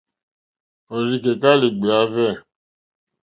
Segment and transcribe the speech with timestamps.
[0.95, 2.31] Òrzìkèká lìɡbèáhwɛ̂.